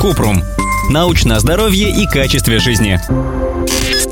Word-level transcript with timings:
Купрум. 0.00 0.42
Научное 0.90 1.38
здоровье 1.38 1.90
и 1.90 2.06
качестве 2.06 2.58
жизни. 2.58 3.00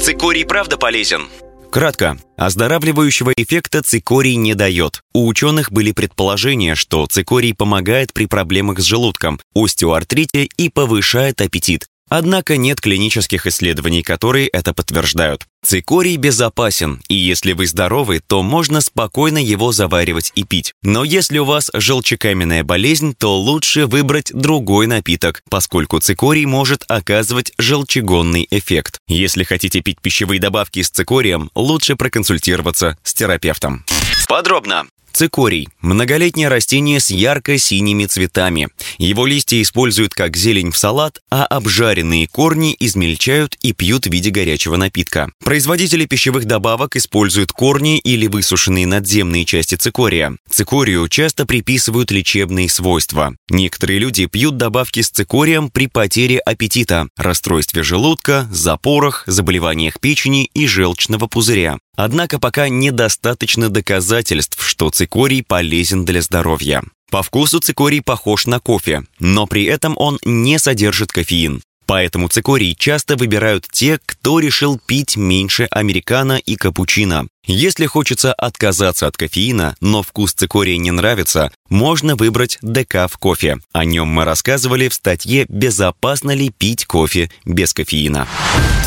Цикорий 0.00 0.44
правда 0.44 0.76
полезен? 0.76 1.22
Кратко. 1.70 2.18
Оздоравливающего 2.36 3.32
эффекта 3.36 3.82
цикорий 3.82 4.36
не 4.36 4.54
дает. 4.54 5.00
У 5.12 5.26
ученых 5.26 5.72
были 5.72 5.92
предположения, 5.92 6.74
что 6.74 7.06
цикорий 7.06 7.52
помогает 7.52 8.12
при 8.12 8.26
проблемах 8.26 8.78
с 8.78 8.84
желудком, 8.84 9.40
остеоартрите 9.54 10.48
и 10.56 10.68
повышает 10.68 11.40
аппетит. 11.40 11.86
Однако 12.16 12.56
нет 12.56 12.80
клинических 12.80 13.44
исследований, 13.44 14.04
которые 14.04 14.46
это 14.46 14.72
подтверждают. 14.72 15.48
Цикорий 15.64 16.16
безопасен, 16.16 17.02
и 17.08 17.16
если 17.16 17.54
вы 17.54 17.66
здоровы, 17.66 18.20
то 18.24 18.44
можно 18.44 18.80
спокойно 18.80 19.38
его 19.38 19.72
заваривать 19.72 20.30
и 20.36 20.44
пить. 20.44 20.74
Но 20.84 21.02
если 21.02 21.38
у 21.38 21.44
вас 21.44 21.72
желчекаменная 21.74 22.62
болезнь, 22.62 23.16
то 23.18 23.36
лучше 23.36 23.86
выбрать 23.86 24.32
другой 24.32 24.86
напиток, 24.86 25.42
поскольку 25.50 25.98
цикорий 25.98 26.46
может 26.46 26.84
оказывать 26.86 27.52
желчегонный 27.58 28.46
эффект. 28.48 29.00
Если 29.08 29.42
хотите 29.42 29.80
пить 29.80 30.00
пищевые 30.00 30.40
добавки 30.40 30.82
с 30.82 30.90
цикорием, 30.90 31.50
лучше 31.56 31.96
проконсультироваться 31.96 32.96
с 33.02 33.12
терапевтом. 33.12 33.84
Подробно. 34.28 34.86
Цикорий– 35.14 35.68
многолетнее 35.80 36.48
растение 36.48 36.98
с 36.98 37.08
ярко-синими 37.08 38.06
цветами. 38.06 38.68
Его 38.98 39.26
листья 39.26 39.62
используют 39.62 40.12
как 40.12 40.36
зелень 40.36 40.72
в 40.72 40.76
салат, 40.76 41.20
а 41.30 41.46
обжаренные 41.46 42.26
корни 42.26 42.74
измельчают 42.80 43.54
и 43.62 43.72
пьют 43.72 44.08
в 44.08 44.10
виде 44.10 44.30
горячего 44.30 44.74
напитка. 44.74 45.30
Производители 45.44 46.06
пищевых 46.06 46.46
добавок 46.46 46.96
используют 46.96 47.52
корни 47.52 48.00
или 48.00 48.26
высушенные 48.26 48.88
надземные 48.88 49.44
части 49.44 49.76
цикория. 49.76 50.36
Цикорию 50.50 51.08
часто 51.08 51.46
приписывают 51.46 52.10
лечебные 52.10 52.68
свойства. 52.68 53.36
Некоторые 53.48 54.00
люди 54.00 54.26
пьют 54.26 54.56
добавки 54.56 55.00
с 55.00 55.10
цикорием 55.10 55.70
при 55.70 55.86
потере 55.86 56.40
аппетита, 56.40 57.06
расстройстве 57.16 57.84
желудка, 57.84 58.48
запорах, 58.50 59.22
заболеваниях 59.28 60.00
печени 60.00 60.50
и 60.54 60.66
желчного 60.66 61.28
пузыря. 61.28 61.78
Однако 61.96 62.38
пока 62.38 62.68
недостаточно 62.68 63.68
доказательств, 63.68 64.62
что 64.66 64.90
цикорий 64.90 65.42
полезен 65.42 66.04
для 66.04 66.22
здоровья. 66.22 66.82
По 67.10 67.22
вкусу 67.22 67.60
цикорий 67.60 68.00
похож 68.00 68.46
на 68.46 68.60
кофе, 68.60 69.04
но 69.20 69.46
при 69.46 69.64
этом 69.64 69.94
он 69.96 70.18
не 70.24 70.58
содержит 70.58 71.12
кофеин. 71.12 71.62
Поэтому 71.86 72.28
цикорий 72.28 72.74
часто 72.76 73.16
выбирают 73.16 73.66
те, 73.70 73.98
кто 74.04 74.40
решил 74.40 74.80
пить 74.84 75.16
меньше 75.16 75.64
американо 75.70 76.38
и 76.38 76.56
капучино. 76.56 77.26
Если 77.46 77.84
хочется 77.84 78.32
отказаться 78.32 79.06
от 79.06 79.16
кофеина, 79.16 79.76
но 79.80 80.02
вкус 80.02 80.32
цикория 80.32 80.78
не 80.78 80.90
нравится, 80.92 81.52
можно 81.68 82.16
выбрать 82.16 82.58
декаф 82.62 83.18
кофе. 83.18 83.58
О 83.72 83.84
нем 83.84 84.08
мы 84.08 84.24
рассказывали 84.24 84.88
в 84.88 84.94
статье 84.94 85.44
«Безопасно 85.48 86.34
ли 86.34 86.50
пить 86.50 86.86
кофе 86.86 87.30
без 87.44 87.74
кофеина?». 87.74 88.26